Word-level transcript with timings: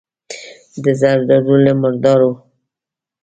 د 0.83 0.85
زردارو، 1.01 1.55
له 1.65 1.73
مردارو. 1.81 2.31